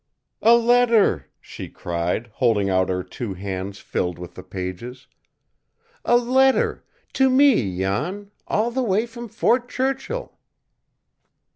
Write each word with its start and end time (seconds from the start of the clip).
"A 0.41 0.55
letter!" 0.55 1.29
she 1.39 1.69
cried, 1.69 2.31
holding 2.33 2.71
out 2.71 2.89
her 2.89 3.03
two 3.03 3.35
hands 3.35 3.77
filled 3.77 4.17
with 4.17 4.33
the 4.33 4.41
pages. 4.41 5.05
"A 6.03 6.17
letter 6.17 6.83
to 7.13 7.29
me, 7.29 7.77
Jan, 7.77 8.31
all 8.47 8.71
the 8.71 8.81
way 8.81 9.05
from 9.05 9.27
Fort 9.27 9.69
Churchill!" 9.69 10.39